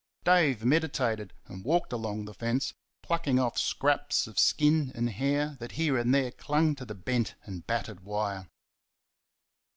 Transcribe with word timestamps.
Dave 0.23 0.65
meditated 0.65 1.31
and 1.45 1.63
walked 1.63 1.93
along 1.93 2.25
the 2.25 2.33
fence, 2.33 2.73
plucking 3.03 3.37
off 3.37 3.59
scraps 3.59 4.25
of 4.25 4.39
skin 4.39 4.91
and 4.95 5.11
hair 5.11 5.57
that 5.59 5.73
here 5.73 5.95
and 5.95 6.11
there 6.11 6.31
clung 6.31 6.73
to 6.73 6.85
the 6.85 6.95
bent 6.95 7.35
and 7.43 7.67
battered 7.67 7.99
wire. 7.99 8.49